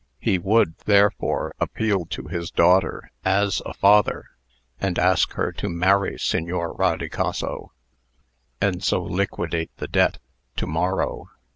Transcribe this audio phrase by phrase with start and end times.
[0.19, 4.29] He would, therefore, appeal to his daughter, as a father,
[4.79, 7.71] and ask her to marry Signor Rodicaso,
[8.59, 10.17] and so liquidate the debt,
[10.55, 11.29] to morrow.